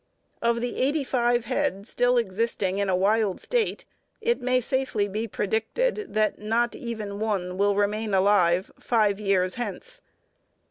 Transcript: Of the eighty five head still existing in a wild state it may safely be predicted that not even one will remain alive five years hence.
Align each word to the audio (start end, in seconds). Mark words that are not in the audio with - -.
Of 0.41 0.61
the 0.61 0.77
eighty 0.77 1.03
five 1.03 1.45
head 1.45 1.85
still 1.87 2.17
existing 2.17 2.79
in 2.79 2.89
a 2.89 2.95
wild 2.95 3.39
state 3.39 3.85
it 4.19 4.41
may 4.41 4.59
safely 4.59 5.07
be 5.07 5.27
predicted 5.27 6.07
that 6.15 6.39
not 6.39 6.73
even 6.73 7.19
one 7.19 7.55
will 7.55 7.75
remain 7.75 8.11
alive 8.11 8.71
five 8.79 9.19
years 9.19 9.53
hence. 9.61 10.01